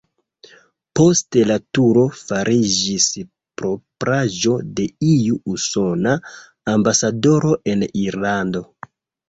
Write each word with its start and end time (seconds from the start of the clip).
Poste 0.99 1.43
la 1.49 1.57
turo 1.77 2.05
fariĝis 2.21 3.05
propraĵo 3.63 4.55
de 4.81 4.89
iu 5.11 5.39
usona 5.59 6.17
ambasadoro 6.77 7.57
en 7.77 7.89
Irlando. 8.09 8.67